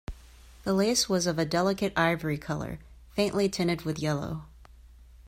The 0.63 0.73
lace 0.73 1.07
was 1.07 1.27
of 1.27 1.37
a 1.37 1.45
delicate 1.45 1.93
ivory 1.95 2.39
color, 2.39 2.79
faintly 3.13 3.47
tinted 3.49 3.83
with 3.83 3.99
yellow. 3.99 4.45